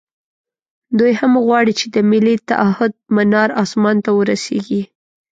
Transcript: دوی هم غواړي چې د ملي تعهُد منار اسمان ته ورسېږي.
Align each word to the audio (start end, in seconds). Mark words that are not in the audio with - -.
دوی 0.99 1.13
هم 1.19 1.33
غواړي 1.45 1.73
چې 1.79 1.85
د 1.95 1.97
ملي 2.11 2.35
تعهُد 2.49 2.93
منار 3.15 3.49
اسمان 3.63 3.95
ته 4.05 4.11
ورسېږي. 4.17 4.81